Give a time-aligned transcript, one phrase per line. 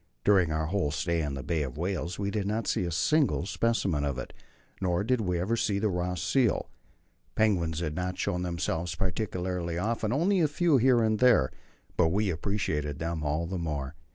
[0.23, 3.45] During our whole stay in the Bay of Whales we did not see a single
[3.45, 4.33] specimen of it.
[4.81, 6.71] Nor did we ever see the Ross seal.
[7.35, 11.51] Penguins had not shown themselves particularly often, only a few here and there;
[11.97, 13.93] but we appreciated them all the more.